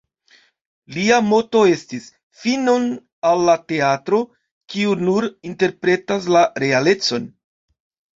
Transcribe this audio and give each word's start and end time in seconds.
Lia 0.93 1.17
moto 1.25 1.59
estis: 1.73 2.07
"„Finon 2.45 2.87
al 3.31 3.43
la 3.49 3.55
teatro, 3.73 4.21
kiu 4.75 4.95
nur 5.11 5.29
interpretas 5.51 6.27
la 6.37 6.43
realecon! 6.65 7.29